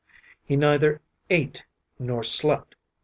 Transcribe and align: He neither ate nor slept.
He 0.43 0.55
neither 0.55 0.99
ate 1.29 1.63
nor 1.99 2.23
slept. 2.23 2.73